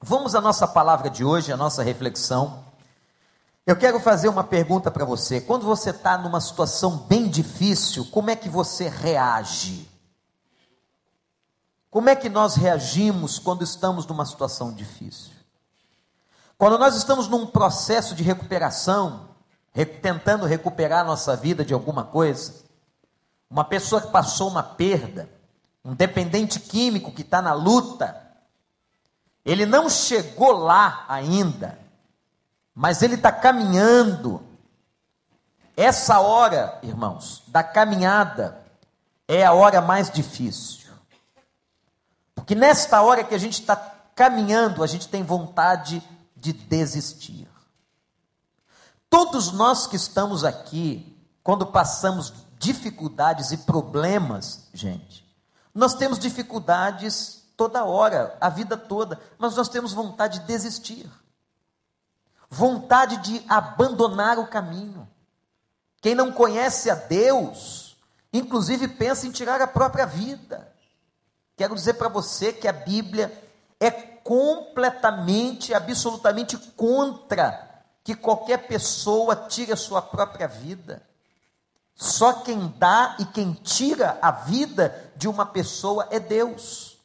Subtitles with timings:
[0.00, 2.64] Vamos à nossa palavra de hoje, a nossa reflexão.
[3.66, 5.40] Eu quero fazer uma pergunta para você.
[5.40, 9.88] Quando você está numa situação bem difícil, como é que você reage?
[11.90, 15.32] Como é que nós reagimos quando estamos numa situação difícil?
[16.58, 19.30] Quando nós estamos num processo de recuperação,
[20.02, 22.54] tentando recuperar a nossa vida de alguma coisa,
[23.50, 25.28] uma pessoa que passou uma perda,
[25.84, 28.25] um dependente químico que está na luta,
[29.46, 31.78] ele não chegou lá ainda,
[32.74, 34.42] mas ele está caminhando.
[35.76, 38.60] Essa hora, irmãos, da caminhada
[39.28, 40.90] é a hora mais difícil.
[42.34, 43.76] Porque nesta hora que a gente está
[44.16, 46.02] caminhando, a gente tem vontade
[46.34, 47.48] de desistir.
[49.08, 55.24] Todos nós que estamos aqui, quando passamos dificuldades e problemas, gente,
[55.72, 61.10] nós temos dificuldades toda hora, a vida toda, mas nós temos vontade de desistir
[62.48, 65.08] vontade de abandonar o caminho.
[66.00, 67.96] Quem não conhece a Deus,
[68.32, 70.72] inclusive pensa em tirar a própria vida.
[71.56, 73.32] Quero dizer para você que a Bíblia
[73.80, 77.64] é completamente, absolutamente contra
[78.04, 81.02] que qualquer pessoa tire a sua própria vida.
[81.94, 86.95] Só quem dá e quem tira a vida de uma pessoa é Deus.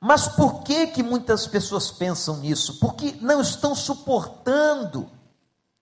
[0.00, 2.78] Mas por que que muitas pessoas pensam nisso?
[2.78, 5.10] Porque não estão suportando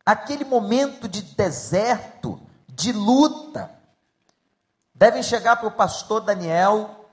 [0.04, 3.70] aquele momento de deserto, de luta.
[4.94, 7.06] Devem chegar para o pastor Daniel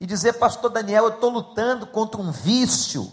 [0.00, 3.10] e dizer: Pastor Daniel, eu estou lutando contra um vício,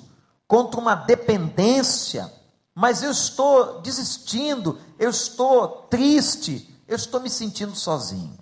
[0.47, 2.31] contra uma dependência,
[2.73, 8.37] mas eu estou desistindo, eu estou triste, eu estou me sentindo sozinho.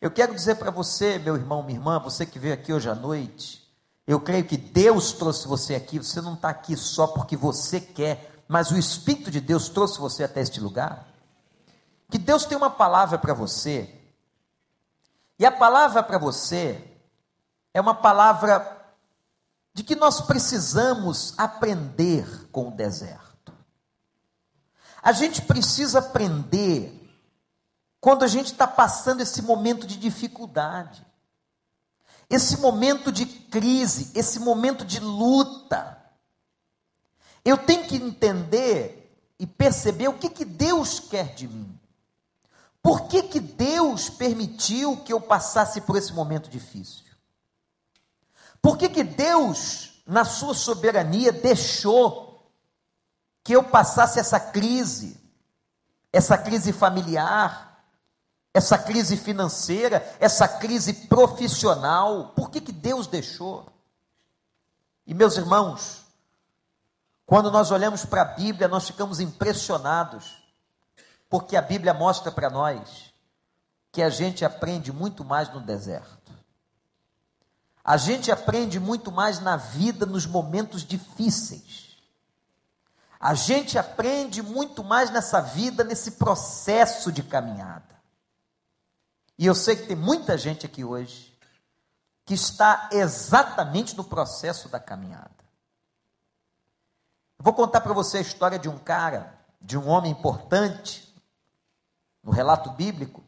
[0.00, 2.94] Eu quero dizer para você, meu irmão, minha irmã, você que veio aqui hoje à
[2.94, 3.65] noite,
[4.06, 8.42] eu creio que Deus trouxe você aqui, você não está aqui só porque você quer,
[8.46, 11.06] mas o Espírito de Deus trouxe você até este lugar.
[12.08, 13.92] Que Deus tem uma palavra para você,
[15.38, 16.82] e a palavra para você
[17.74, 18.74] é uma palavra
[19.74, 23.52] de que nós precisamos aprender com o deserto.
[25.02, 27.06] A gente precisa aprender
[28.00, 31.05] quando a gente está passando esse momento de dificuldade.
[32.28, 35.96] Esse momento de crise, esse momento de luta,
[37.44, 39.02] eu tenho que entender
[39.38, 41.78] e perceber o que, que Deus quer de mim.
[42.82, 47.04] Por que, que Deus permitiu que eu passasse por esse momento difícil?
[48.62, 52.50] Por que, que Deus, na sua soberania, deixou
[53.42, 55.20] que eu passasse essa crise,
[56.12, 57.65] essa crise familiar,
[58.56, 63.66] essa crise financeira, essa crise profissional, por que, que Deus deixou?
[65.06, 66.06] E meus irmãos,
[67.26, 70.42] quando nós olhamos para a Bíblia, nós ficamos impressionados,
[71.28, 73.12] porque a Bíblia mostra para nós
[73.92, 76.32] que a gente aprende muito mais no deserto.
[77.84, 81.98] A gente aprende muito mais na vida nos momentos difíceis.
[83.20, 87.95] A gente aprende muito mais nessa vida, nesse processo de caminhada.
[89.38, 91.36] E eu sei que tem muita gente aqui hoje
[92.24, 95.30] que está exatamente no processo da caminhada.
[97.38, 101.14] vou contar para você a história de um cara, de um homem importante,
[102.22, 103.22] no relato bíblico.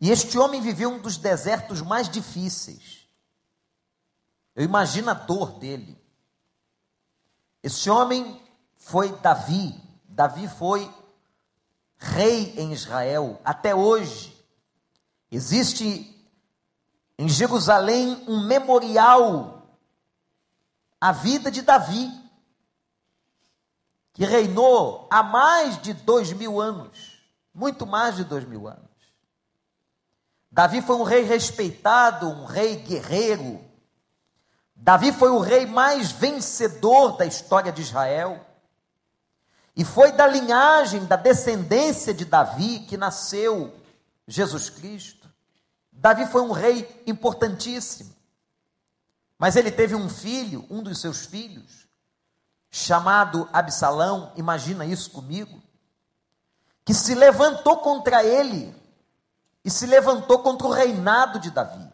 [0.00, 3.06] E este homem viveu um dos desertos mais difíceis.
[4.56, 5.96] Eu imagino a dor dele.
[7.62, 8.42] Esse homem
[8.76, 9.80] foi Davi.
[10.08, 10.92] Davi foi
[11.96, 14.37] rei em Israel até hoje.
[15.30, 16.14] Existe
[17.18, 19.66] em Jerusalém um memorial
[21.00, 22.10] à vida de Davi,
[24.12, 27.22] que reinou há mais de dois mil anos,
[27.54, 28.88] muito mais de dois mil anos.
[30.50, 33.64] Davi foi um rei respeitado, um rei guerreiro.
[34.74, 38.44] Davi foi o rei mais vencedor da história de Israel.
[39.76, 43.72] E foi da linhagem, da descendência de Davi que nasceu
[44.26, 45.17] Jesus Cristo.
[45.98, 48.14] Davi foi um rei importantíssimo.
[49.36, 51.88] Mas ele teve um filho, um dos seus filhos,
[52.70, 55.60] chamado Absalão, imagina isso comigo,
[56.84, 58.74] que se levantou contra ele
[59.64, 61.92] e se levantou contra o reinado de Davi.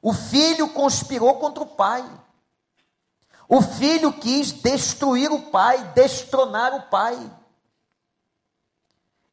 [0.00, 2.04] O filho conspirou contra o pai.
[3.48, 7.30] O filho quis destruir o pai, destronar o pai.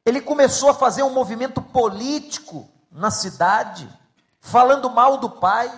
[0.04, 3.88] Ele começou a fazer um movimento político na cidade,
[4.40, 5.70] falando mal do pai.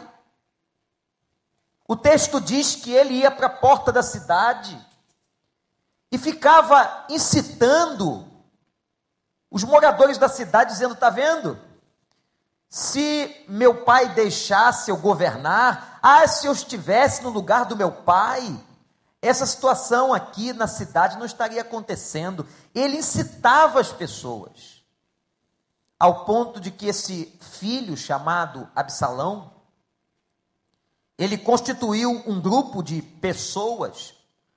[1.86, 4.78] O texto diz que ele ia para a porta da cidade
[6.10, 8.26] e ficava incitando
[9.50, 11.58] os moradores da cidade, dizendo: está vendo?
[12.68, 18.58] Se meu pai deixasse eu governar, ah, se eu estivesse no lugar do meu pai,
[19.20, 22.46] essa situação aqui na cidade não estaria acontecendo.
[22.74, 24.71] Ele incitava as pessoas,
[26.02, 29.52] ao ponto de que esse filho chamado Absalão,
[31.16, 34.12] ele constituiu um grupo de pessoas,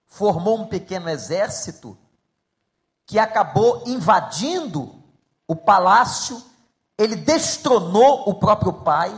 [0.07, 1.95] formou um pequeno exército,
[3.05, 5.03] que acabou invadindo
[5.47, 6.43] o palácio,
[6.97, 9.13] ele destronou o próprio pai,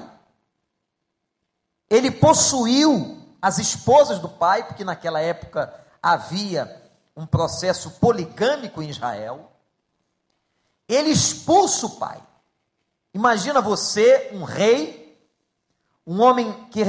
[1.90, 9.50] ele possuiu as esposas do pai, porque naquela época havia um processo poligâmico em Israel.
[10.88, 12.22] Ele expulsa o pai.
[13.14, 15.20] Imagina você, um rei,
[16.06, 16.84] um homem que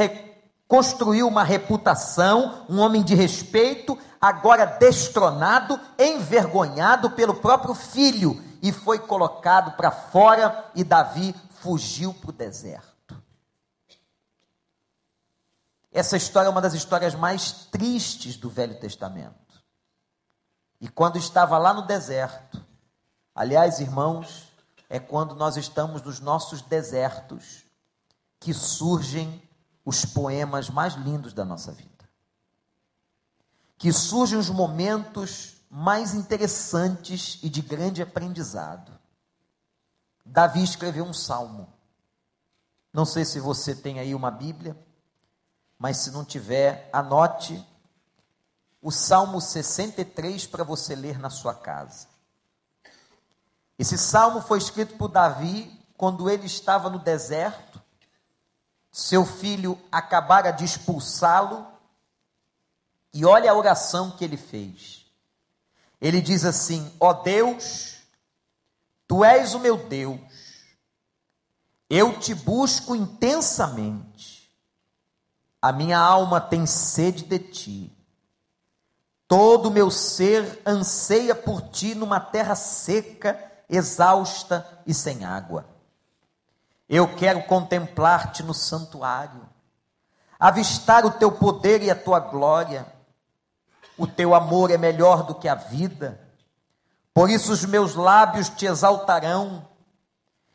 [0.68, 8.98] construiu uma reputação, um homem de respeito, agora destronado, envergonhado pelo próprio filho e foi
[8.98, 12.88] colocado para fora e Davi fugiu para o deserto.
[15.90, 19.34] Essa história é uma das histórias mais tristes do Velho Testamento.
[20.80, 22.64] E quando estava lá no deserto,
[23.40, 24.52] aliás, irmãos,
[24.88, 27.64] é quando nós estamos nos nossos desertos
[28.40, 29.43] que surgem
[29.85, 32.08] os poemas mais lindos da nossa vida.
[33.76, 38.93] Que surgem os momentos mais interessantes e de grande aprendizado.
[40.25, 41.73] Davi escreveu um salmo.
[42.93, 44.76] Não sei se você tem aí uma Bíblia
[45.79, 47.64] mas se não tiver, anote
[48.82, 52.08] o Salmo 63 para você ler na sua casa.
[53.78, 57.80] Esse salmo foi escrito por Davi quando ele estava no deserto,
[58.90, 61.66] seu filho acabara de expulsá-lo,
[63.12, 65.06] e olha a oração que ele fez.
[66.00, 67.98] Ele diz assim: Ó oh Deus,
[69.06, 70.20] tu és o meu Deus,
[71.88, 74.28] eu te busco intensamente
[75.60, 77.92] a minha alma tem sede de ti.
[79.26, 85.66] Todo o meu ser anseia por ti numa terra seca, exausta e sem água.
[86.88, 89.46] Eu quero contemplar-te no santuário,
[90.38, 92.86] avistar o teu poder e a tua glória.
[93.96, 96.20] O teu amor é melhor do que a vida,
[97.12, 99.66] por isso os meus lábios te exaltarão.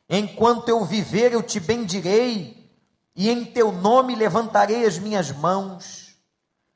[0.09, 2.71] Enquanto eu viver, eu te bendirei
[3.15, 6.17] e em teu nome levantarei as minhas mãos.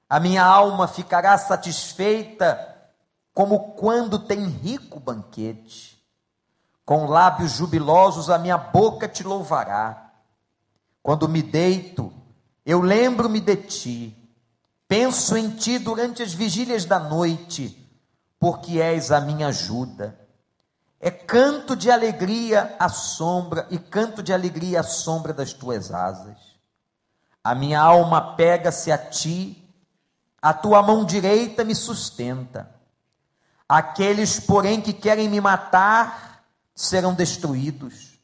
[0.09, 2.75] A minha alma ficará satisfeita,
[3.33, 5.96] como quando tem rico banquete.
[6.87, 10.13] Com lábios jubilosos a minha boca te louvará.
[11.03, 12.13] Quando me deito,
[12.65, 14.33] eu lembro-me de ti.
[14.87, 17.77] Penso em ti durante as vigílias da noite,
[18.39, 20.17] porque és a minha ajuda.
[20.97, 26.37] É canto de alegria à sombra, e canto de alegria à sombra das tuas asas.
[27.43, 29.61] A minha alma pega-se a ti,
[30.41, 32.73] a tua mão direita me sustenta.
[33.67, 36.26] Aqueles, porém, que querem me matar
[36.77, 38.19] serão destruídos,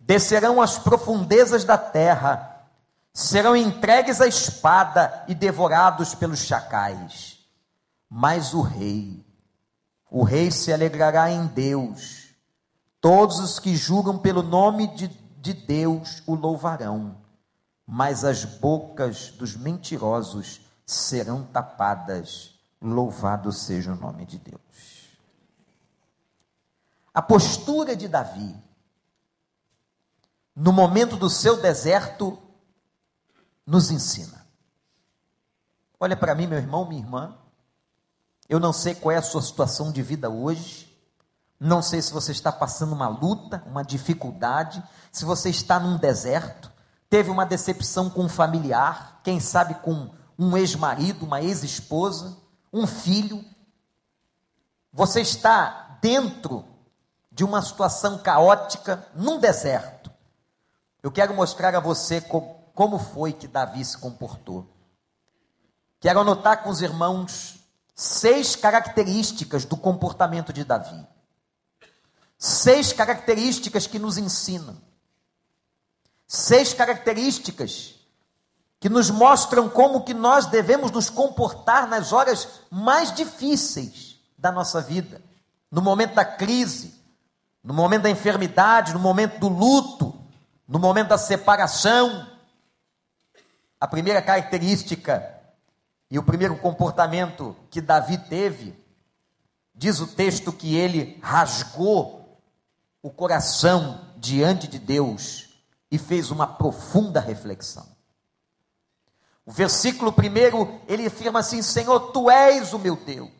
[0.00, 2.66] descerão às profundezas da terra,
[3.12, 7.40] serão entregues à espada e devorados pelos chacais.
[8.08, 9.22] Mas o rei,
[10.10, 12.28] o rei se alegrará em Deus.
[13.02, 15.08] Todos os que julgam pelo nome de,
[15.38, 17.18] de Deus o louvarão.
[17.86, 22.54] Mas as bocas dos mentirosos serão tapadas.
[22.80, 24.93] Louvado seja o nome de Deus.
[27.14, 28.60] A postura de Davi,
[30.54, 32.36] no momento do seu deserto,
[33.64, 34.44] nos ensina.
[36.00, 37.38] Olha para mim, meu irmão, minha irmã.
[38.48, 40.92] Eu não sei qual é a sua situação de vida hoje.
[41.58, 46.70] Não sei se você está passando uma luta, uma dificuldade, se você está num deserto,
[47.08, 52.36] teve uma decepção com um familiar, quem sabe com um ex-marido, uma ex-esposa,
[52.72, 53.42] um filho.
[54.92, 56.73] Você está dentro
[57.34, 60.10] de uma situação caótica, num deserto.
[61.02, 64.66] Eu quero mostrar a você como foi que Davi se comportou.
[65.98, 67.58] Quero anotar com os irmãos
[67.92, 71.04] seis características do comportamento de Davi.
[72.38, 74.80] Seis características que nos ensinam.
[76.28, 77.96] Seis características
[78.78, 84.80] que nos mostram como que nós devemos nos comportar nas horas mais difíceis da nossa
[84.80, 85.20] vida,
[85.70, 86.94] no momento da crise,
[87.64, 90.14] no momento da enfermidade, no momento do luto,
[90.68, 92.30] no momento da separação.
[93.80, 95.30] a primeira característica
[96.10, 98.74] e o primeiro comportamento que Davi teve,
[99.74, 102.40] diz o texto que ele rasgou
[103.02, 105.48] o coração diante de Deus
[105.90, 107.86] e fez uma profunda reflexão.
[109.44, 113.30] O versículo primeiro, ele afirma assim: Senhor, tu és o meu Deus.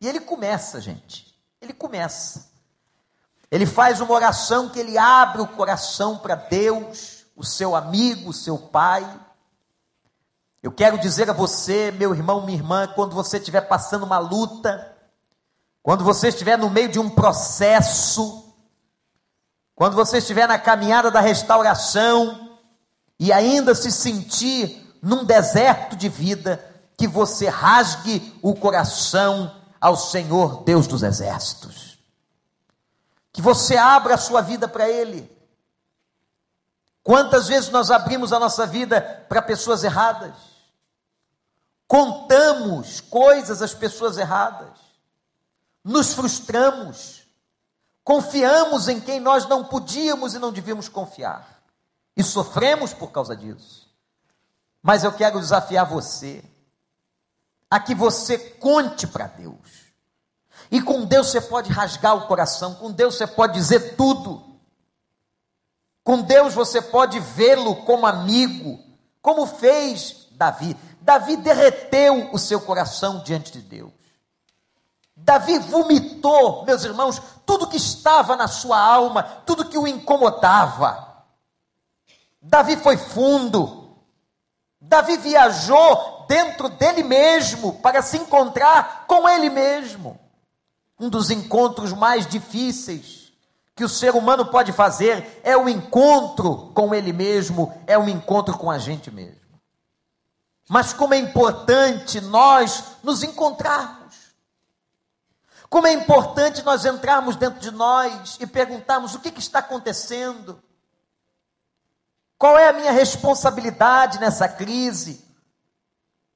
[0.00, 1.38] E ele começa, gente.
[1.60, 2.47] Ele começa.
[3.50, 8.34] Ele faz uma oração que ele abre o coração para Deus, o seu amigo, o
[8.34, 9.08] seu pai.
[10.62, 14.94] Eu quero dizer a você, meu irmão, minha irmã, quando você estiver passando uma luta,
[15.82, 18.52] quando você estiver no meio de um processo,
[19.74, 22.58] quando você estiver na caminhada da restauração
[23.18, 26.62] e ainda se sentir num deserto de vida,
[26.96, 31.87] que você rasgue o coração ao Senhor Deus dos exércitos.
[33.38, 35.30] Que você abra a sua vida para Ele.
[37.04, 40.34] Quantas vezes nós abrimos a nossa vida para pessoas erradas?
[41.86, 44.76] Contamos coisas às pessoas erradas,
[45.84, 47.28] nos frustramos,
[48.02, 51.62] confiamos em quem nós não podíamos e não devíamos confiar,
[52.16, 53.88] e sofremos por causa disso.
[54.82, 56.42] Mas eu quero desafiar você
[57.70, 59.87] a que você conte para Deus.
[60.70, 64.44] E com Deus você pode rasgar o coração, com Deus você pode dizer tudo.
[66.04, 68.78] Com Deus você pode vê-lo como amigo,
[69.20, 70.76] como fez Davi.
[71.00, 73.92] Davi derreteu o seu coração diante de Deus.
[75.16, 81.24] Davi vomitou, meus irmãos, tudo que estava na sua alma, tudo que o incomodava.
[82.40, 83.96] Davi foi fundo.
[84.80, 90.18] Davi viajou dentro dele mesmo para se encontrar com ele mesmo.
[90.98, 93.32] Um dos encontros mais difíceis
[93.74, 98.58] que o ser humano pode fazer é o encontro com ele mesmo, é o encontro
[98.58, 99.38] com a gente mesmo.
[100.68, 104.16] Mas como é importante nós nos encontrarmos.
[105.70, 110.60] Como é importante nós entrarmos dentro de nós e perguntarmos o que, que está acontecendo.
[112.36, 115.27] Qual é a minha responsabilidade nessa crise?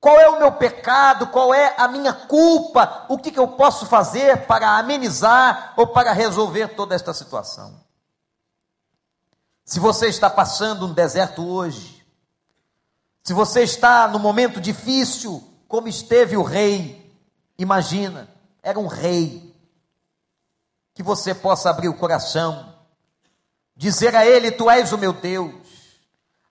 [0.03, 1.29] Qual é o meu pecado?
[1.29, 3.07] Qual é a minha culpa?
[3.09, 7.81] O que, que eu posso fazer para amenizar ou para resolver toda esta situação?
[9.65, 12.05] Se você está passando um deserto hoje,
[13.23, 17.17] se você está no momento difícil, como esteve o rei,
[17.57, 18.29] imagina,
[18.61, 19.55] era um rei,
[20.95, 22.75] que você possa abrir o coração,
[23.77, 25.62] dizer a ele: Tu és o meu Deus,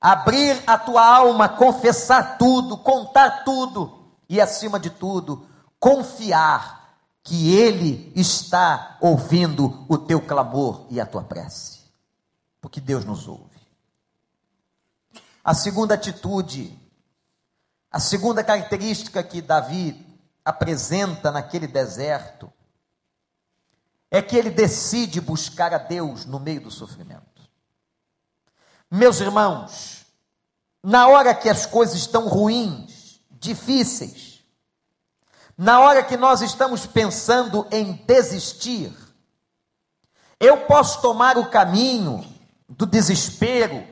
[0.02, 5.48] abrir a tua alma, confessar tudo, contar tudo e, acima de tudo,
[5.80, 11.82] confiar que Ele está ouvindo o teu clamor e a tua prece,
[12.60, 13.62] porque Deus nos ouve.
[15.44, 16.78] A segunda atitude,
[17.92, 20.08] a segunda característica que Davi
[20.44, 22.52] apresenta naquele deserto,
[24.10, 27.31] é que ele decide buscar a Deus no meio do sofrimento.
[28.94, 30.06] Meus irmãos,
[30.84, 34.44] na hora que as coisas estão ruins, difíceis,
[35.58, 38.94] na hora que nós estamos pensando em desistir,
[40.38, 42.22] eu posso tomar o caminho
[42.68, 43.88] do desespero,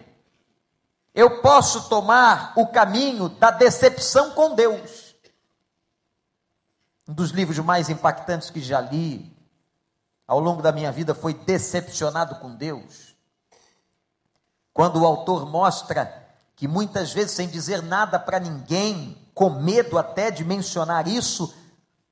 [1.16, 5.16] eu posso tomar o caminho da decepção com Deus.
[7.08, 9.34] Um dos livros mais impactantes que já li
[10.28, 13.09] ao longo da minha vida foi Decepcionado com Deus.
[14.80, 20.32] Quando o autor mostra que muitas vezes, sem dizer nada para ninguém, com medo até
[20.32, 21.54] de mencionar isso,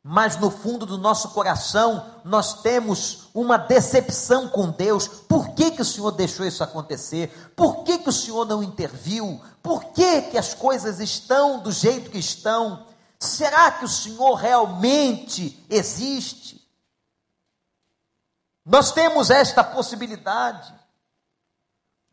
[0.04, 5.08] mas no fundo do nosso coração nós temos uma decepção com Deus.
[5.08, 7.54] Por que, que o Senhor deixou isso acontecer?
[7.56, 9.42] Por que, que o Senhor não interviu?
[9.64, 12.86] Por que, que as coisas estão do jeito que estão?
[13.18, 16.62] Será que o Senhor realmente existe?
[18.66, 20.76] Nós temos esta possibilidade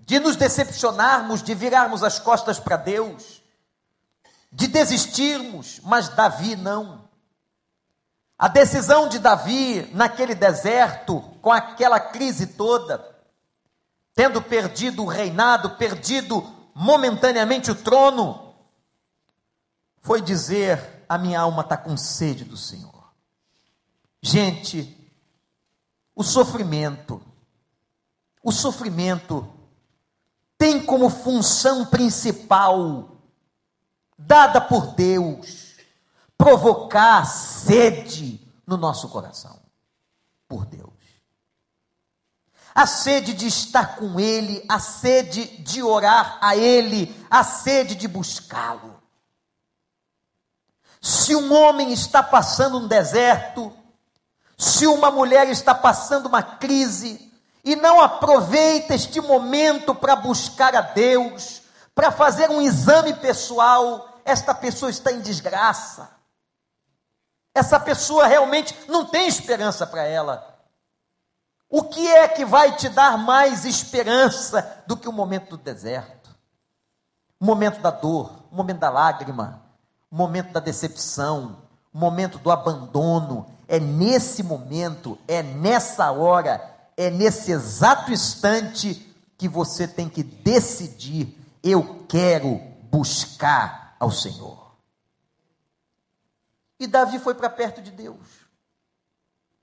[0.07, 3.43] de nos decepcionarmos, de virarmos as costas para Deus,
[4.53, 7.09] de desistirmos, mas Davi não.
[8.39, 13.03] A decisão de Davi naquele deserto, com aquela crise toda,
[14.15, 16.43] tendo perdido o reinado, perdido
[16.75, 18.55] momentaneamente o trono,
[20.01, 22.93] foi dizer: A minha alma está com sede do Senhor.
[24.21, 25.11] Gente,
[26.15, 27.23] o sofrimento,
[28.43, 29.54] o sofrimento
[30.57, 33.17] tem como função principal,
[34.17, 35.75] dada por Deus,
[36.37, 39.59] provocar sede no nosso coração
[40.49, 40.93] por Deus.
[42.75, 48.09] a sede de estar com Ele, a sede de orar a Ele, a sede de
[48.09, 49.01] buscá-lo.
[51.01, 53.73] Se um homem está passando um deserto,
[54.59, 57.33] se uma mulher está passando uma crise
[57.65, 61.63] e não aproveita este momento para buscar a Deus,
[61.95, 66.11] para fazer um exame pessoal, esta pessoa está em desgraça.
[67.55, 70.55] Essa pessoa realmente não tem esperança para ela.
[71.71, 76.31] O que é que vai te dar mais esperança do que o momento do deserto?
[77.41, 79.63] O momento da dor, o momento da lágrima,
[80.11, 81.59] o momento da decepção,
[81.93, 83.47] o momento do abandono.
[83.67, 91.39] É nesse momento, é nessa hora, é nesse exato instante que você tem que decidir:
[91.63, 92.59] eu quero
[92.91, 94.77] buscar ao Senhor.
[96.79, 98.45] E Davi foi para perto de Deus.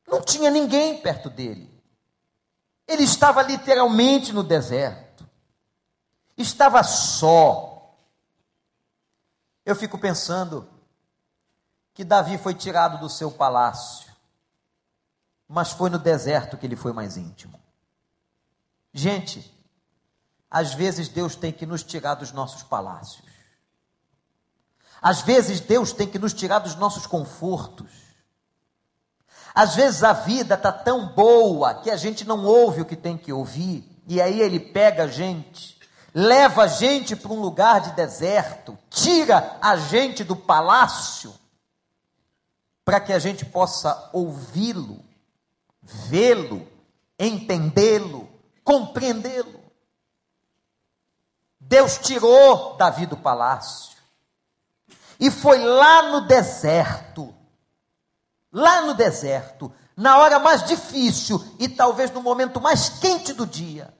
[0.07, 1.69] Não tinha ninguém perto dele.
[2.87, 5.29] Ele estava literalmente no deserto.
[6.37, 7.95] Estava só.
[9.65, 10.67] Eu fico pensando
[11.93, 14.10] que Davi foi tirado do seu palácio,
[15.51, 17.59] mas foi no deserto que ele foi mais íntimo.
[18.93, 19.53] Gente,
[20.49, 23.29] às vezes Deus tem que nos tirar dos nossos palácios.
[25.01, 27.91] Às vezes Deus tem que nos tirar dos nossos confortos.
[29.53, 33.17] Às vezes a vida está tão boa que a gente não ouve o que tem
[33.17, 35.77] que ouvir, e aí ele pega a gente,
[36.13, 41.33] leva a gente para um lugar de deserto, tira a gente do palácio,
[42.85, 45.10] para que a gente possa ouvi-lo,
[45.91, 46.67] vê-lo,
[47.19, 48.29] entendê-lo,
[48.63, 49.61] compreendê-lo.
[51.59, 53.97] Deus tirou Davi do palácio
[55.19, 57.33] e foi lá no deserto,
[58.51, 63.93] lá no deserto, na hora mais difícil e talvez no momento mais quente do dia,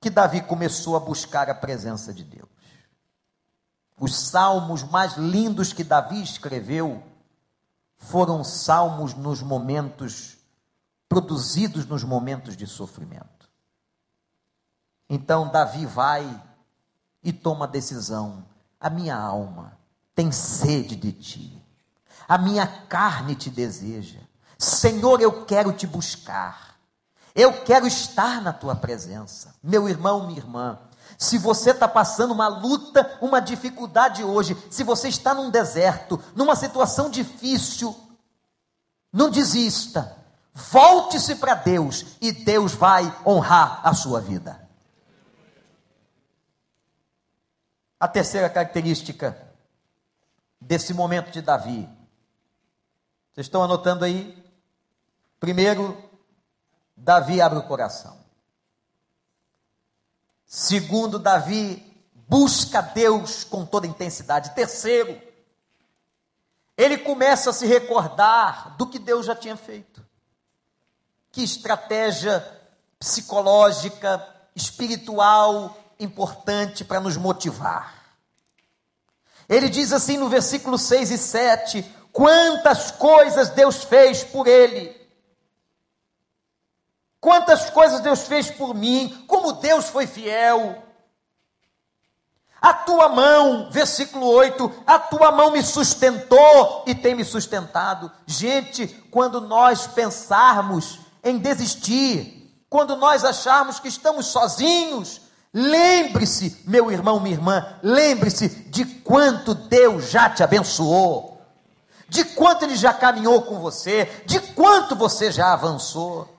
[0.00, 2.48] que Davi começou a buscar a presença de Deus.
[4.00, 7.02] Os salmos mais lindos que Davi escreveu
[8.08, 10.36] foram salmos nos momentos
[11.08, 13.48] produzidos nos momentos de sofrimento.
[15.08, 16.42] Então Davi vai
[17.22, 18.44] e toma a decisão
[18.84, 19.78] a minha alma
[20.14, 21.62] tem sede de ti.
[22.28, 24.20] A minha carne te deseja.
[24.58, 26.76] Senhor, eu quero te buscar.
[27.34, 29.54] Eu quero estar na tua presença.
[29.62, 30.78] Meu irmão, minha irmã,
[31.18, 36.56] se você está passando uma luta, uma dificuldade hoje, se você está num deserto, numa
[36.56, 37.94] situação difícil,
[39.12, 40.16] não desista.
[40.52, 44.60] Volte-se para Deus e Deus vai honrar a sua vida.
[47.98, 49.36] A terceira característica
[50.60, 51.88] desse momento de Davi.
[53.32, 54.42] Vocês estão anotando aí?
[55.40, 55.96] Primeiro,
[56.96, 58.23] Davi abre o coração.
[60.46, 61.94] Segundo, Davi
[62.28, 64.54] busca Deus com toda intensidade.
[64.54, 65.20] Terceiro,
[66.76, 70.04] ele começa a se recordar do que Deus já tinha feito.
[71.30, 72.44] Que estratégia
[72.98, 78.02] psicológica, espiritual, importante para nos motivar.
[79.48, 85.03] Ele diz assim no versículo 6 e 7: quantas coisas Deus fez por ele.
[87.24, 90.84] Quantas coisas Deus fez por mim, como Deus foi fiel.
[92.60, 98.12] A tua mão, versículo 8, a tua mão me sustentou e tem me sustentado.
[98.26, 105.22] Gente, quando nós pensarmos em desistir, quando nós acharmos que estamos sozinhos,
[105.56, 111.40] Lembre-se, meu irmão, minha irmã, lembre-se de quanto Deus já te abençoou,
[112.08, 116.33] de quanto Ele já caminhou com você, de quanto você já avançou.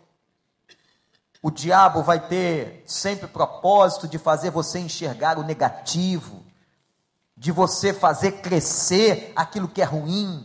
[1.45, 6.43] O diabo vai ter sempre propósito de fazer você enxergar o negativo,
[7.37, 10.43] de você fazer crescer aquilo que é ruim.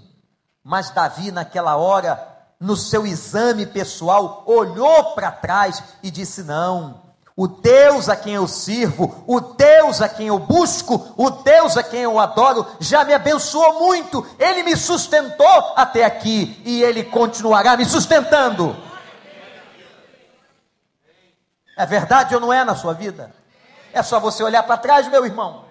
[0.62, 2.22] Mas Davi, naquela hora,
[2.60, 7.00] no seu exame pessoal, olhou para trás e disse: Não,
[7.34, 11.82] o Deus a quem eu sirvo, o Deus a quem eu busco, o Deus a
[11.82, 17.74] quem eu adoro, já me abençoou muito, ele me sustentou até aqui e ele continuará
[17.74, 18.89] me sustentando.
[21.80, 23.34] É verdade ou não é na sua vida?
[23.90, 25.64] É só você olhar para trás, meu irmão.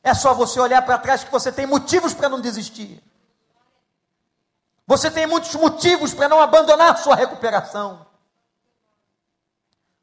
[0.00, 3.02] É só você olhar para trás que você tem motivos para não desistir.
[4.86, 8.06] Você tem muitos motivos para não abandonar sua recuperação.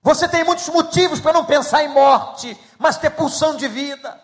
[0.02, 4.22] Você tem muitos motivos para não pensar em morte, mas ter pulsão de vida.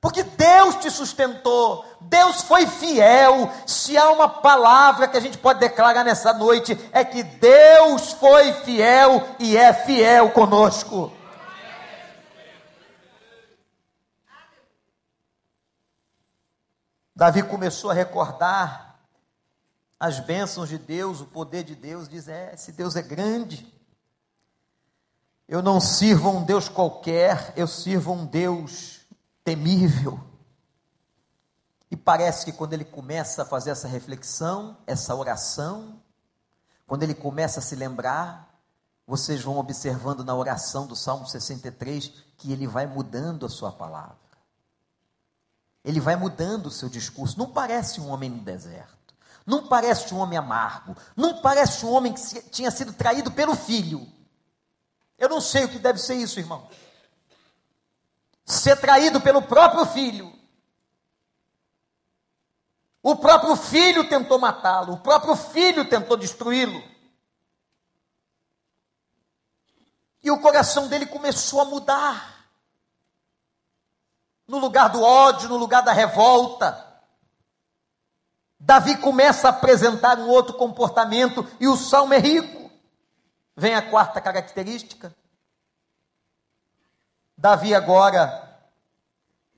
[0.00, 3.52] Porque Deus te sustentou, Deus foi fiel.
[3.66, 8.52] Se há uma palavra que a gente pode declarar nessa noite, é que Deus foi
[8.52, 11.12] fiel e é fiel conosco.
[17.14, 19.00] Davi começou a recordar
[19.98, 23.66] as bênçãos de Deus, o poder de Deus, diz: é, esse Deus é grande.
[25.48, 28.97] Eu não sirvo um Deus qualquer, eu sirvo um Deus
[29.48, 30.20] temível.
[31.90, 36.02] E parece que quando ele começa a fazer essa reflexão, essa oração,
[36.86, 38.46] quando ele começa a se lembrar,
[39.06, 44.18] vocês vão observando na oração do Salmo 63 que ele vai mudando a sua palavra.
[45.82, 47.38] Ele vai mudando o seu discurso.
[47.38, 49.14] Não parece um homem no deserto.
[49.46, 50.94] Não parece um homem amargo.
[51.16, 54.06] Não parece um homem que tinha sido traído pelo filho.
[55.16, 56.68] Eu não sei o que deve ser isso, irmão.
[58.48, 60.32] Ser traído pelo próprio filho.
[63.02, 66.82] O próprio filho tentou matá-lo, o próprio filho tentou destruí-lo.
[70.22, 72.48] E o coração dele começou a mudar.
[74.46, 76.86] No lugar do ódio, no lugar da revolta.
[78.58, 82.70] Davi começa a apresentar um outro comportamento e o salmo é rico.
[83.54, 85.14] Vem a quarta característica.
[87.38, 88.58] Davi agora,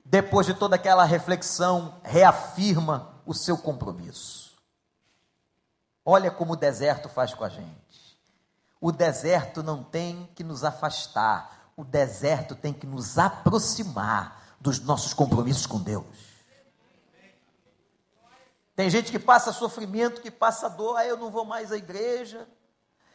[0.05, 4.55] depois de toda aquela reflexão, reafirma o seu compromisso.
[6.05, 8.19] Olha como o deserto faz com a gente.
[8.79, 15.11] O deserto não tem que nos afastar, o deserto tem que nos aproximar dos nossos
[15.11, 16.05] compromissos com Deus.
[18.75, 22.47] Tem gente que passa sofrimento, que passa dor, aí eu não vou mais à igreja,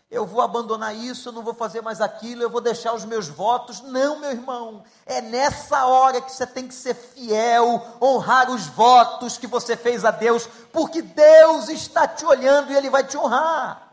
[0.09, 3.27] eu vou abandonar isso, eu não vou fazer mais aquilo, eu vou deixar os meus
[3.29, 3.81] votos.
[3.81, 9.37] Não, meu irmão, é nessa hora que você tem que ser fiel, honrar os votos
[9.37, 13.91] que você fez a Deus, porque Deus está te olhando e Ele vai te honrar,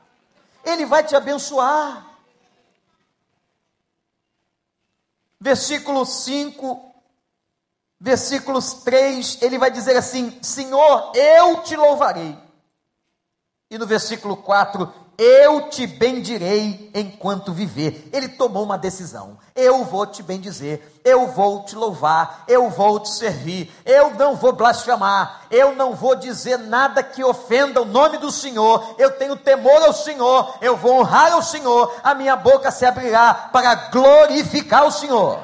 [0.63, 2.05] Ele vai te abençoar.
[5.39, 6.93] Versículo 5,
[7.99, 12.37] versículos 3, ele vai dizer assim: Senhor, eu te louvarei.
[13.69, 18.09] E no versículo 4, eu te bendirei enquanto viver.
[18.11, 19.37] Ele tomou uma decisão.
[19.55, 24.51] Eu vou te bendizer, eu vou te louvar, eu vou te servir, eu não vou
[24.53, 28.95] blasfemar, eu não vou dizer nada que ofenda o nome do Senhor.
[28.97, 31.95] Eu tenho temor ao Senhor, eu vou honrar ao Senhor.
[32.03, 35.39] A minha boca se abrirá para glorificar o Senhor.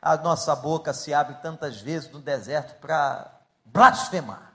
[0.00, 3.30] A nossa boca se abre tantas vezes no deserto para
[3.64, 4.47] blasfemar.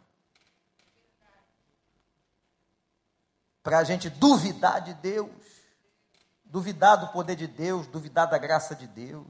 [3.64, 5.32] Para a gente duvidar de Deus,
[6.44, 9.26] duvidar do poder de Deus, duvidar da graça de Deus.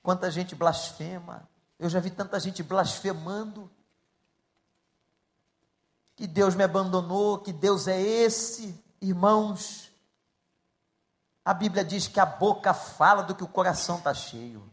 [0.00, 1.46] Quanta gente blasfema,
[1.78, 3.68] eu já vi tanta gente blasfemando,
[6.14, 9.90] que Deus me abandonou, que Deus é esse, irmãos.
[11.44, 14.70] A Bíblia diz que a boca fala do que o coração está cheio.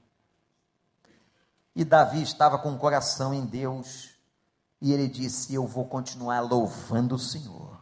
[1.73, 4.09] E Davi estava com o coração em Deus,
[4.81, 7.76] e ele disse: Eu vou continuar louvando o Senhor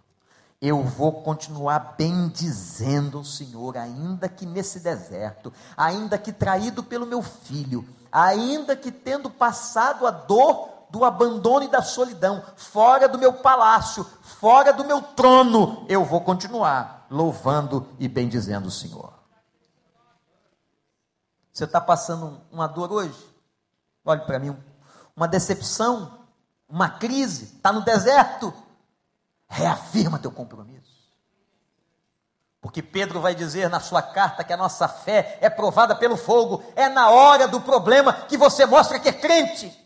[0.65, 7.21] eu vou continuar bendizendo o Senhor, ainda que nesse deserto, ainda que traído pelo meu
[7.21, 13.33] filho, ainda que tendo passado a dor do abandono e da solidão, fora do meu
[13.33, 19.13] palácio, fora do meu trono, eu vou continuar louvando e bendizendo o Senhor.
[21.53, 23.23] Você está passando uma dor hoje?
[24.03, 24.57] Olhe para mim,
[25.15, 26.25] uma decepção,
[26.67, 28.51] uma crise, está no deserto
[29.47, 30.95] reafirma teu compromisso.
[32.61, 36.63] Porque Pedro vai dizer na sua carta que a nossa fé é provada pelo fogo,
[36.75, 39.84] é na hora do problema que você mostra que é crente.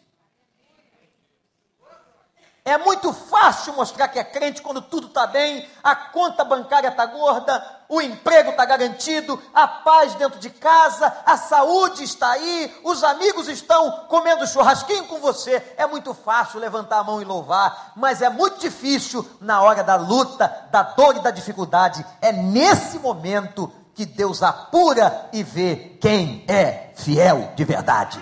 [2.65, 7.05] É muito fácil mostrar que é crente quando tudo está bem, a conta bancária está
[7.05, 13.03] gorda, o emprego está garantido, a paz dentro de casa, a saúde está aí, os
[13.03, 15.73] amigos estão comendo churrasquinho com você.
[15.77, 19.95] É muito fácil levantar a mão e louvar, mas é muito difícil na hora da
[19.95, 22.05] luta, da dor e da dificuldade.
[22.21, 28.19] É nesse momento que Deus apura e vê quem é fiel de verdade.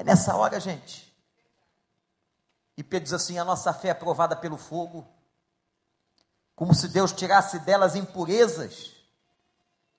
[0.00, 1.14] É nessa hora, gente.
[2.74, 5.06] E Pedro diz assim: a nossa fé é provada pelo fogo,
[6.56, 8.92] como se Deus tirasse delas impurezas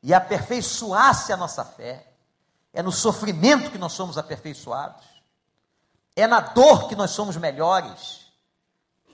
[0.02, 2.08] e aperfeiçoasse a nossa fé.
[2.74, 5.06] É no sofrimento que nós somos aperfeiçoados,
[6.16, 8.26] é na dor que nós somos melhores,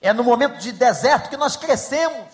[0.00, 2.32] é no momento de deserto que nós crescemos.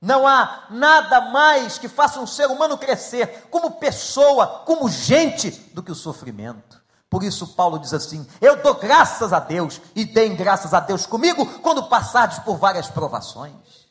[0.00, 5.82] Não há nada mais que faça um ser humano crescer como pessoa, como gente, do
[5.82, 6.79] que o sofrimento.
[7.10, 11.04] Por isso, Paulo diz assim: Eu dou graças a Deus e deem graças a Deus
[11.04, 13.90] comigo quando passardes por várias provações.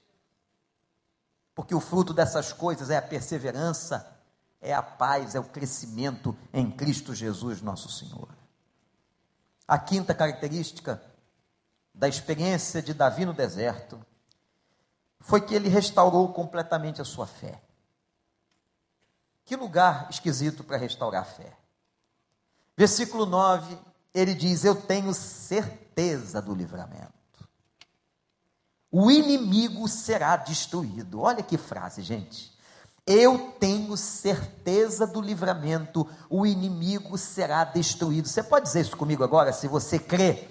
[1.54, 4.18] Porque o fruto dessas coisas é a perseverança,
[4.62, 8.30] é a paz, é o crescimento em Cristo Jesus, nosso Senhor.
[9.68, 11.04] A quinta característica
[11.94, 14.00] da experiência de Davi no deserto
[15.20, 17.62] foi que ele restaurou completamente a sua fé.
[19.44, 21.59] Que lugar esquisito para restaurar a fé.
[22.80, 23.78] Versículo 9,
[24.14, 27.12] ele diz: Eu tenho certeza do livramento.
[28.90, 31.20] O inimigo será destruído.
[31.20, 32.58] Olha que frase, gente.
[33.06, 38.30] Eu tenho certeza do livramento, o inimigo será destruído.
[38.30, 40.48] Você pode dizer isso comigo agora, se você crê?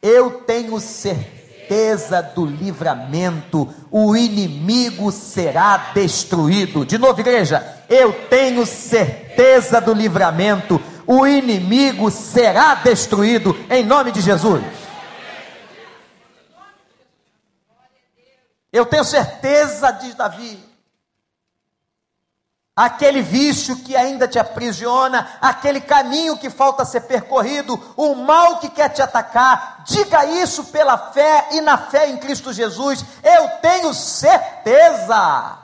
[0.00, 6.86] Eu tenho certeza do livramento, o inimigo será destruído.
[6.86, 14.20] De novo, igreja, eu tenho certeza do livramento, o inimigo será destruído, em nome de
[14.20, 14.62] Jesus.
[18.72, 20.58] Eu tenho certeza, diz Davi,
[22.74, 28.68] aquele vício que ainda te aprisiona, aquele caminho que falta ser percorrido, o mal que
[28.68, 33.04] quer te atacar, diga isso pela fé e na fé em Cristo Jesus.
[33.22, 35.58] Eu tenho certeza,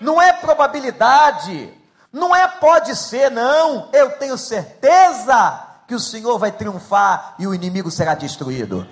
[0.00, 1.72] não é probabilidade,
[2.14, 3.90] não é pode ser, não.
[3.92, 8.86] Eu tenho certeza que o Senhor vai triunfar e o inimigo será destruído.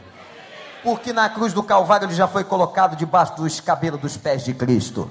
[0.82, 4.52] Porque na cruz do Calvário ele já foi colocado debaixo dos cabelos dos pés de
[4.52, 5.10] Cristo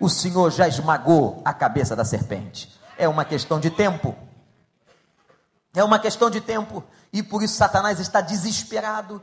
[0.00, 2.72] o Senhor já esmagou a cabeça da serpente.
[2.96, 4.14] É uma questão de tempo.
[5.74, 6.84] É uma questão de tempo.
[7.12, 9.22] E por isso Satanás está desesperado.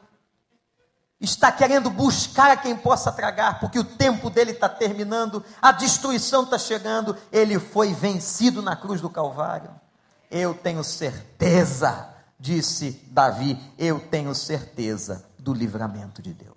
[1.20, 6.58] Está querendo buscar quem possa tragar, porque o tempo dele está terminando, a destruição está
[6.58, 7.18] chegando.
[7.32, 9.72] Ele foi vencido na cruz do Calvário.
[10.30, 16.56] Eu tenho certeza, disse Davi, eu tenho certeza do livramento de Deus.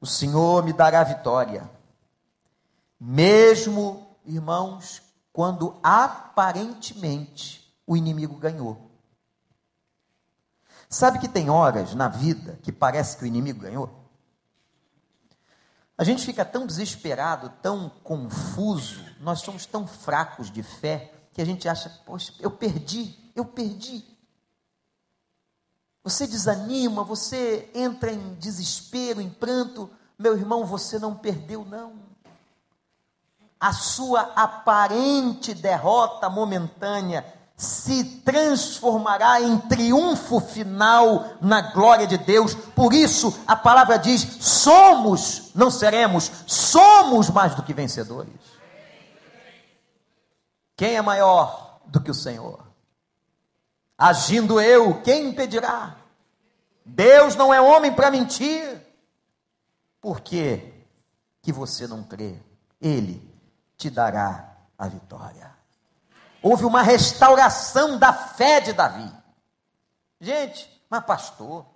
[0.00, 1.68] O Senhor me dará vitória
[3.00, 5.02] mesmo, irmãos,
[5.32, 8.89] quando aparentemente o inimigo ganhou.
[10.90, 13.88] Sabe que tem horas na vida que parece que o inimigo ganhou?
[15.96, 21.44] A gente fica tão desesperado, tão confuso, nós somos tão fracos de fé, que a
[21.44, 24.04] gente acha, poxa, eu perdi, eu perdi.
[26.02, 29.88] Você desanima, você entra em desespero, em pranto.
[30.18, 32.10] Meu irmão, você não perdeu, não
[33.60, 37.22] a sua aparente derrota momentânea
[37.60, 42.54] se transformará em triunfo final na glória de Deus.
[42.54, 48.32] Por isso a palavra diz: somos, não seremos, somos mais do que vencedores.
[50.74, 52.66] Quem é maior do que o Senhor?
[53.98, 55.96] Agindo eu, quem impedirá?
[56.82, 58.80] Deus não é homem para mentir.
[60.00, 60.72] Por que
[61.42, 62.36] que você não crê?
[62.80, 63.22] Ele
[63.76, 65.59] te dará a vitória.
[66.42, 69.10] Houve uma restauração da fé de Davi.
[70.20, 71.66] Gente, mas pastor,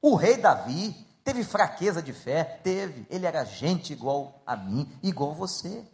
[0.00, 2.44] o rei Davi teve fraqueza de fé?
[2.44, 3.06] Teve.
[3.10, 5.84] Ele era gente igual a mim, igual a você.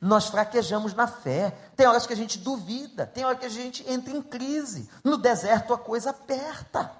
[0.00, 1.50] Nós fraquejamos na fé.
[1.76, 4.88] Tem horas que a gente duvida, tem horas que a gente entra em crise.
[5.04, 6.90] No deserto a coisa aperta.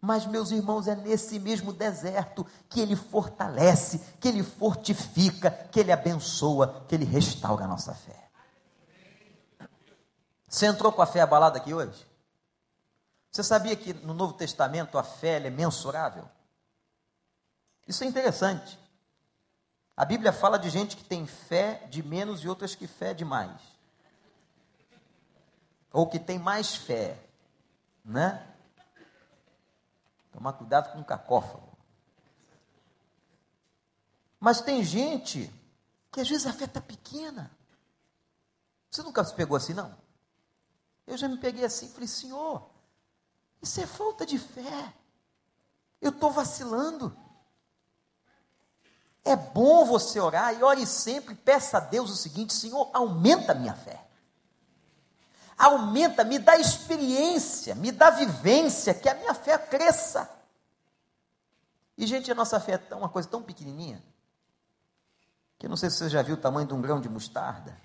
[0.00, 5.90] Mas, meus irmãos, é nesse mesmo deserto que Ele fortalece, que Ele fortifica, que Ele
[5.90, 8.24] abençoa, que Ele restaura a nossa fé.
[10.54, 12.06] Você entrou com a fé abalada aqui hoje?
[13.28, 16.30] Você sabia que no Novo Testamento a fé é mensurável?
[17.88, 18.78] Isso é interessante.
[19.96, 23.24] A Bíblia fala de gente que tem fé de menos e outras que fé de
[23.24, 23.60] mais.
[25.92, 27.18] Ou que tem mais fé,
[28.04, 28.46] né?
[30.30, 31.76] Tomar cuidado com o cacófago.
[34.38, 35.52] Mas tem gente
[36.12, 37.50] que às vezes a fé está pequena.
[38.88, 40.03] Você nunca se pegou assim, não?
[41.06, 42.68] Eu já me peguei assim e falei, Senhor,
[43.60, 44.94] isso é falta de fé.
[46.00, 47.16] Eu estou vacilando.
[49.24, 53.54] É bom você orar e ore sempre, peça a Deus o seguinte: Senhor, aumenta a
[53.54, 54.04] minha fé
[55.56, 60.30] aumenta, me dá experiência, me dá vivência, que a minha fé cresça.
[61.96, 64.02] E, gente, a nossa fé é uma coisa tão pequenininha,
[65.58, 67.76] que eu não sei se você já viu o tamanho de um grão de mostarda.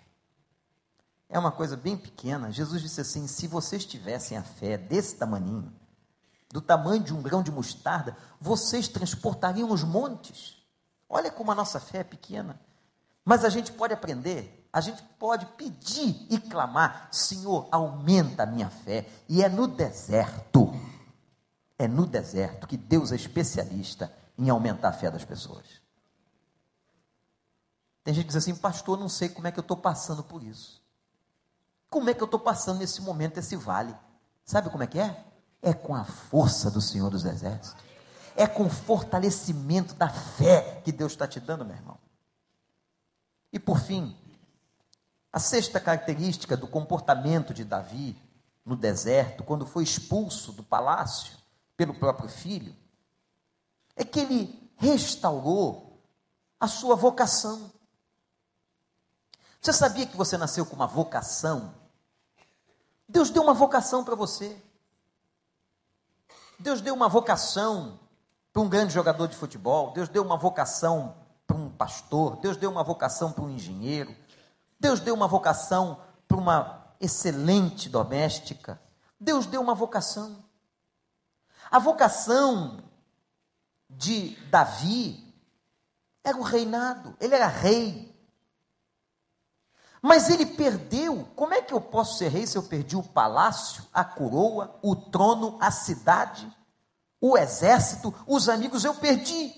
[1.29, 2.51] É uma coisa bem pequena.
[2.51, 5.71] Jesus disse assim: se vocês tivessem a fé desse tamanho,
[6.51, 10.57] do tamanho de um grão de mostarda, vocês transportariam os montes.
[11.07, 12.59] Olha como a nossa fé é pequena.
[13.23, 18.71] Mas a gente pode aprender, a gente pode pedir e clamar: Senhor, aumenta a minha
[18.71, 19.07] fé.
[19.29, 20.73] E é no deserto,
[21.77, 25.79] é no deserto que Deus é especialista em aumentar a fé das pessoas.
[28.03, 30.41] Tem gente que diz assim, pastor, não sei como é que eu estou passando por
[30.41, 30.78] isso.
[31.89, 33.95] Como é que eu estou passando nesse momento, esse vale?
[34.45, 35.25] Sabe como é que é?
[35.62, 37.75] É com a força do Senhor dos Exércitos.
[38.36, 41.97] É com o fortalecimento da fé que Deus está te dando, meu irmão.
[43.52, 44.15] E por fim,
[45.34, 48.15] a sexta característica do comportamento de Davi
[48.63, 51.34] no deserto, quando foi expulso do palácio
[51.75, 52.75] pelo próprio filho,
[53.95, 55.99] é que ele restaurou
[56.60, 57.71] a sua vocação.
[59.62, 61.73] Você sabia que você nasceu com uma vocação?
[63.09, 64.55] Deus deu uma vocação para você.
[66.59, 67.99] Deus deu uma vocação
[68.53, 69.91] para um grande jogador de futebol.
[69.91, 71.17] Deus deu uma vocação
[71.47, 72.37] para um pastor.
[72.37, 74.15] Deus deu uma vocação para um engenheiro.
[74.79, 78.79] Deus deu uma vocação para uma excelente doméstica.
[79.19, 80.45] Deus deu uma vocação.
[81.71, 82.83] A vocação
[83.89, 85.33] de Davi
[86.23, 88.08] era o reinado, ele era rei.
[90.01, 91.27] Mas ele perdeu.
[91.35, 94.95] Como é que eu posso ser rei se eu perdi o palácio, a coroa, o
[94.95, 96.51] trono, a cidade,
[97.19, 98.85] o exército, os amigos?
[98.85, 99.53] Eu perdi.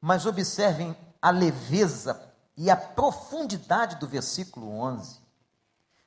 [0.00, 2.20] Mas observem a leveza
[2.56, 5.20] e a profundidade do versículo 11.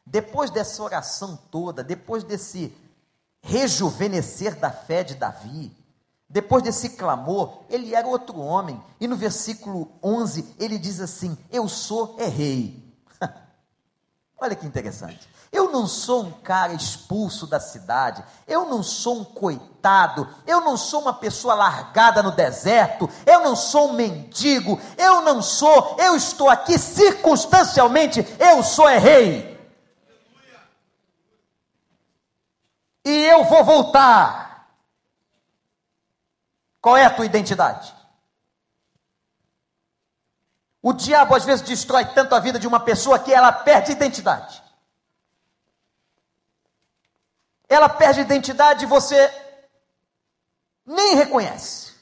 [0.05, 2.75] Depois dessa oração toda, depois desse
[3.41, 5.75] rejuvenescer da fé de Davi,
[6.31, 8.81] depois desse clamor, ele era outro homem.
[9.01, 12.81] E no versículo 11, ele diz assim: Eu sou é rei.
[14.39, 15.29] Olha que interessante.
[15.51, 20.77] Eu não sou um cara expulso da cidade, eu não sou um coitado, eu não
[20.77, 26.15] sou uma pessoa largada no deserto, eu não sou um mendigo, eu não sou, eu
[26.15, 29.59] estou aqui circunstancialmente, eu sou é rei.
[33.03, 34.40] E eu vou voltar.
[36.81, 37.93] Qual é a tua identidade?
[40.81, 44.63] O diabo às vezes destrói tanto a vida de uma pessoa que ela perde identidade.
[47.69, 49.31] Ela perde identidade e você
[50.83, 51.93] nem reconhece.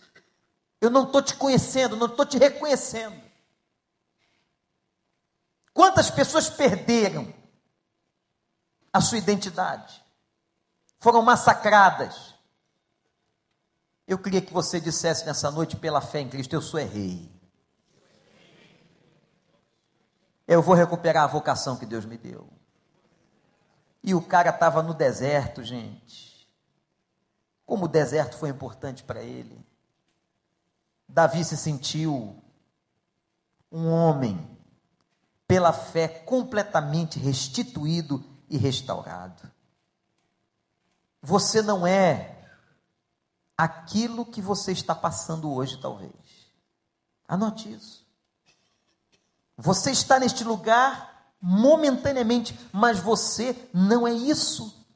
[0.79, 3.21] Eu não estou te conhecendo, não estou te reconhecendo.
[5.73, 7.33] Quantas pessoas perderam
[8.93, 10.03] a sua identidade?
[10.99, 12.33] Foram massacradas
[14.09, 17.31] eu queria que você dissesse nessa noite, pela fé em Cristo, eu sou rei.
[20.47, 22.49] Eu vou recuperar a vocação que Deus me deu.
[24.03, 26.49] E o cara estava no deserto, gente.
[27.67, 29.63] Como o deserto foi importante para ele.
[31.07, 32.35] Davi se sentiu
[33.71, 34.57] um homem,
[35.47, 39.51] pela fé, completamente restituído e restaurado.
[41.21, 42.38] Você não é
[43.59, 46.13] aquilo que você está passando hoje, talvez.
[47.27, 48.07] Anote isso.
[49.57, 54.87] Você está neste lugar momentaneamente, mas você não é isso.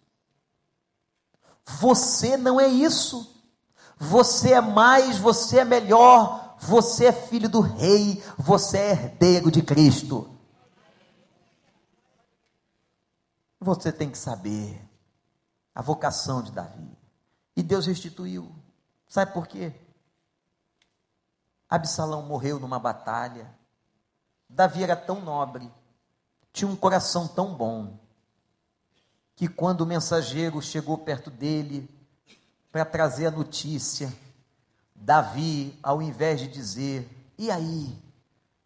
[1.65, 3.35] Você não é isso.
[3.99, 9.61] Você é mais, você é melhor, você é filho do rei, você é herdeiro de
[9.61, 10.39] Cristo.
[13.59, 14.81] Você tem que saber
[15.75, 17.02] a vocação de Davi.
[17.55, 18.53] E Deus restituiu.
[19.07, 19.73] Sabe por quê?
[21.69, 23.53] Absalão morreu numa batalha.
[24.49, 25.71] Davi era tão nobre,
[26.51, 27.97] tinha um coração tão bom,
[29.35, 31.89] que quando o mensageiro chegou perto dele
[32.71, 34.13] para trazer a notícia,
[34.93, 37.99] Davi, ao invés de dizer: E aí?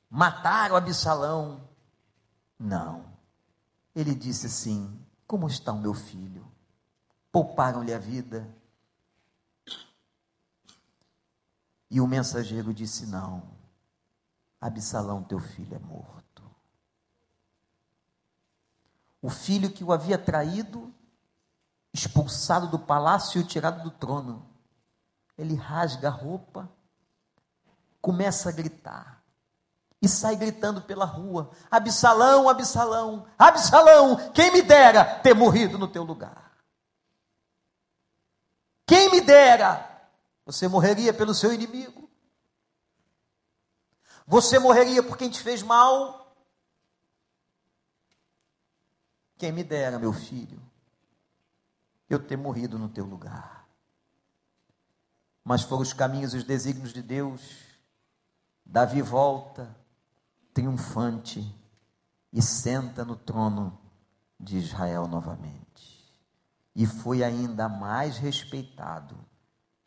[0.10, 1.62] Mataram Absalão?
[2.60, 3.06] Não.
[3.95, 6.45] Ele disse assim: Como está o meu filho?
[7.32, 8.47] Pouparam-lhe a vida
[11.89, 13.43] E o mensageiro disse: Não,
[14.60, 16.43] Absalão, teu filho é morto.
[19.21, 20.93] O filho que o havia traído,
[21.93, 24.47] expulsado do palácio e tirado do trono,
[25.38, 26.70] ele rasga a roupa,
[28.01, 29.24] começa a gritar
[30.01, 36.03] e sai gritando pela rua: Absalão, Absalão, Absalão, quem me dera ter morrido no teu
[36.03, 36.51] lugar.
[38.86, 39.87] Quem me dera
[40.48, 42.10] você morreria pelo seu inimigo.
[44.26, 46.34] Você morreria por quem te fez mal.
[49.38, 50.62] Quem me dera, meu filho,
[52.10, 53.68] eu ter morrido no teu lugar.
[55.43, 57.41] mas foram os caminhos e os desígnios de Deus.
[58.66, 59.76] Davi volta
[60.54, 61.56] triunfante
[62.32, 63.78] e senta no trono
[64.39, 66.22] de Israel novamente.
[66.74, 69.18] E foi ainda mais respeitado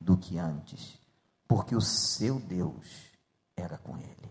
[0.00, 0.98] do que antes,
[1.46, 3.10] porque o seu Deus
[3.56, 4.30] era com ele.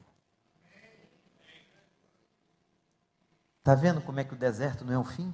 [3.59, 5.31] Está vendo como é que o deserto não é o fim?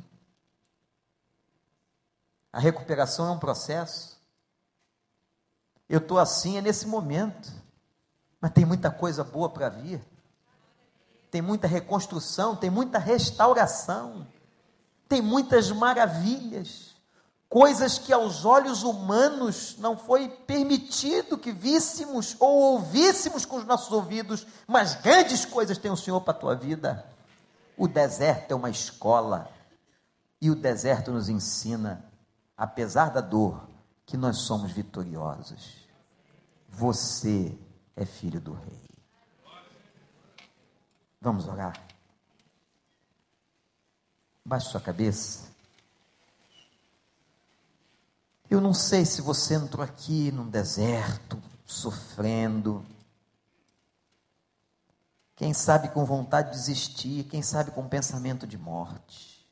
[2.51, 4.19] A recuperação é um processo.
[5.87, 7.51] Eu estou assim é nesse momento,
[8.41, 10.01] mas tem muita coisa boa para vir.
[11.29, 14.27] Tem muita reconstrução, tem muita restauração,
[15.07, 16.94] tem muitas maravilhas,
[17.49, 23.91] coisas que aos olhos humanos não foi permitido que víssemos ou ouvíssemos com os nossos
[23.91, 27.05] ouvidos, mas grandes coisas tem o Senhor para a tua vida.
[27.77, 29.49] O deserto é uma escola
[30.41, 32.05] e o deserto nos ensina,
[32.57, 33.67] apesar da dor,
[34.05, 35.87] que nós somos vitoriosos.
[36.69, 37.57] Você
[37.95, 38.85] é filho do rei.
[41.21, 41.81] Vamos orar.
[44.45, 45.54] Baixe sua cabeça.
[48.49, 52.85] Eu não sei se você entrou aqui num deserto, sofrendo.
[55.35, 59.45] Quem sabe com vontade de desistir, quem sabe com pensamento de morte.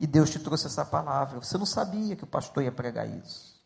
[0.00, 1.40] E Deus te trouxe essa palavra.
[1.40, 3.58] Você não sabia que o pastor ia pregar isso.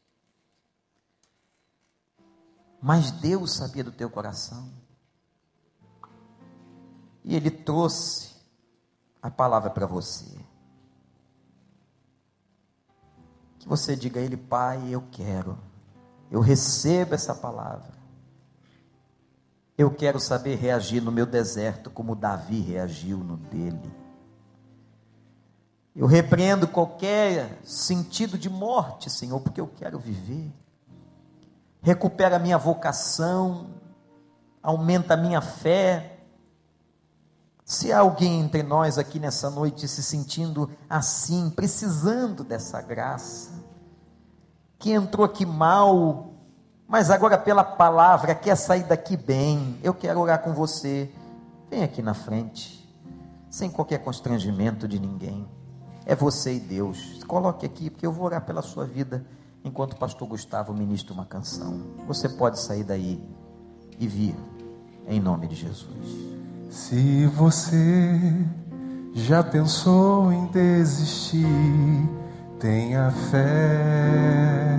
[2.80, 4.68] Mas Deus sabia do teu coração.
[7.24, 8.34] E Ele trouxe
[9.22, 10.51] a palavra para você.
[13.62, 15.56] Que você diga a Ele, Pai, eu quero,
[16.32, 17.92] eu recebo essa palavra.
[19.78, 23.94] Eu quero saber reagir no meu deserto como Davi reagiu no dele.
[25.94, 30.52] Eu repreendo qualquer sentido de morte, Senhor, porque eu quero viver.
[31.80, 33.70] Recupera a minha vocação,
[34.60, 36.11] aumenta a minha fé.
[37.72, 43.50] Se há alguém entre nós aqui nessa noite se sentindo assim, precisando dessa graça,
[44.78, 46.34] que entrou aqui mal,
[46.86, 51.10] mas agora pela palavra quer sair daqui bem, eu quero orar com você.
[51.70, 52.86] Vem aqui na frente,
[53.48, 55.48] sem qualquer constrangimento de ninguém.
[56.04, 57.24] É você e Deus.
[57.26, 59.24] Coloque aqui, porque eu vou orar pela sua vida
[59.64, 61.80] enquanto o pastor Gustavo ministra uma canção.
[62.06, 63.26] Você pode sair daí
[63.98, 64.36] e vir,
[65.08, 66.41] em nome de Jesus.
[66.72, 68.18] Se você
[69.12, 71.46] já pensou em desistir,
[72.58, 74.70] tenha fé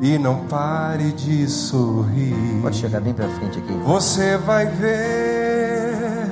[0.00, 2.62] e não pare de sorrir.
[2.62, 3.74] Pode chegar bem para frente aqui.
[3.84, 6.30] Você vai ver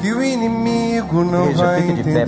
[0.00, 2.26] que o inimigo não Igreja, vai entender.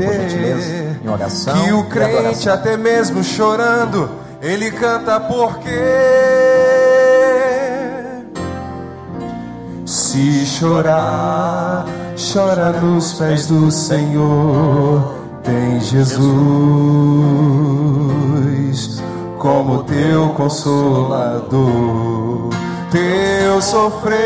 [1.03, 4.11] Pé, oração que o crente, até mesmo chorando,
[4.43, 5.71] ele canta porque.
[10.17, 11.85] Se chorar,
[12.17, 15.15] chora nos pés do Senhor.
[15.45, 17.13] Tem Jesus
[19.39, 21.61] como teu consolador.
[22.91, 24.17] Teu sofrer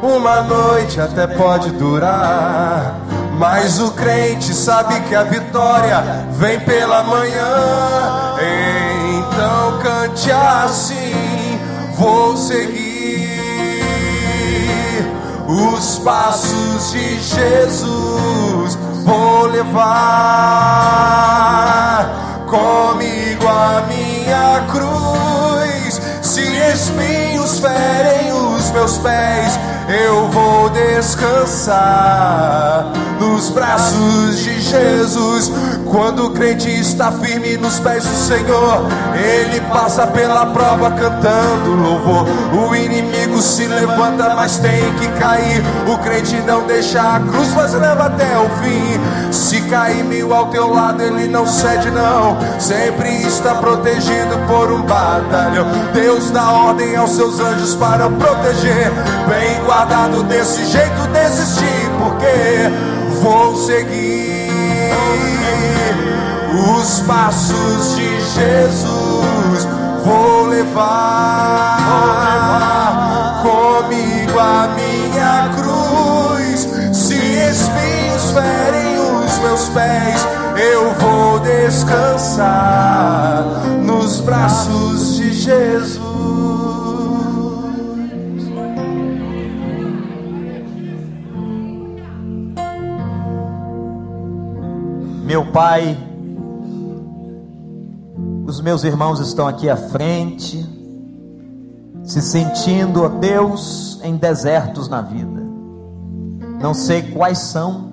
[0.00, 3.00] uma noite até pode durar,
[3.36, 8.36] mas o crente sabe que a vitória vem pela manhã.
[9.18, 11.58] Então cante assim:
[11.98, 12.83] vou seguir
[15.54, 19.84] os passos de Jesus, vou levar
[22.48, 26.00] comigo a minha cruz.
[26.22, 29.58] Se espinhos ferem os meus pés,
[29.88, 31.84] eu vou descansar
[33.20, 35.52] nos braços de Jesus.
[35.90, 42.26] Quando o crente está firme nos pés do Senhor, ele passa pela prova cantando louvor.
[42.52, 45.62] O inimigo se levanta, mas tem que cair.
[45.86, 49.00] O crente não deixa a cruz, mas leva até o fim.
[49.30, 52.36] Se cair mil ao teu lado, ele não cede, não.
[52.58, 55.66] Sempre está protegido por um batalhão.
[55.92, 58.90] Deus dá ordem aos seus anjos para proteger.
[59.28, 59.73] Bem guardado
[60.28, 62.70] desse jeito, desistir, porque
[63.22, 64.50] vou seguir
[66.52, 69.66] os passos de Jesus.
[70.04, 71.00] Vou levar
[73.42, 76.68] comigo a minha cruz.
[76.92, 82.44] Se espinhos ferem os meus pés, eu vou descansar
[83.82, 86.03] nos braços de Jesus.
[95.34, 95.98] Meu Pai,
[98.46, 100.64] os meus irmãos estão aqui à frente,
[102.04, 105.42] se sentindo, ó Deus, em desertos na vida.
[106.62, 107.92] Não sei quais são,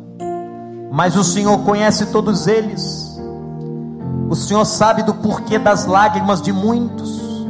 [0.91, 3.19] mas o Senhor conhece todos eles.
[4.29, 7.47] O Senhor sabe do porquê das lágrimas de muitos.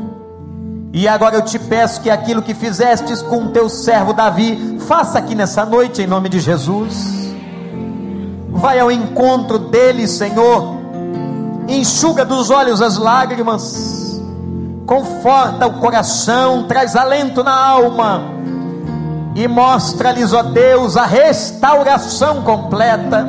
[0.93, 5.19] E agora eu te peço que aquilo que fizestes com o teu servo Davi, faça
[5.19, 7.20] aqui nessa noite, em nome de Jesus.
[8.61, 10.77] Vai ao encontro dele, Senhor.
[11.67, 14.21] Enxuga dos olhos as lágrimas.
[14.85, 18.23] Conforta o coração, traz alento na alma.
[19.35, 23.27] E mostra-lhes, ó Deus, a restauração completa,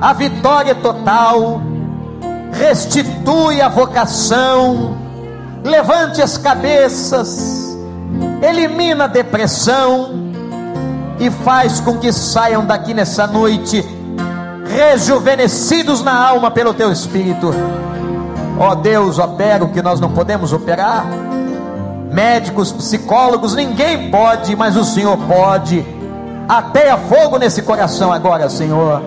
[0.00, 1.60] a vitória total.
[2.52, 5.00] Restitui a vocação
[5.64, 7.78] levante as cabeças,
[8.42, 10.32] elimina a depressão
[11.18, 14.01] e faz com que saiam daqui nessa noite
[14.72, 17.54] rejuvenescidos na alma pelo teu espírito.
[18.58, 21.06] Ó oh Deus, opera o que nós não podemos operar.
[22.10, 25.84] Médicos, psicólogos, ninguém pode, mas o Senhor pode.
[26.48, 29.02] Ateia fogo nesse coração agora, Senhor.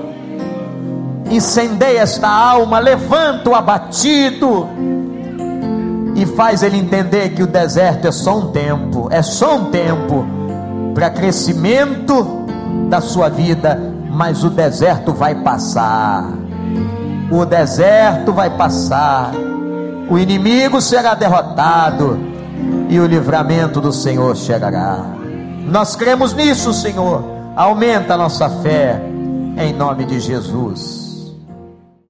[1.30, 4.68] Incendeia esta alma, levanta o abatido
[6.16, 10.26] e faz ele entender que o deserto é só um tempo, é só um tempo
[10.93, 12.45] para crescimento
[12.89, 16.32] da sua vida, mas o deserto vai passar.
[17.30, 19.32] O deserto vai passar.
[20.09, 22.18] O inimigo será derrotado
[22.88, 25.03] e o livramento do Senhor chegará.
[25.68, 27.26] Nós cremos nisso, Senhor.
[27.57, 29.01] Aumenta a nossa fé
[29.57, 31.04] em nome de Jesus.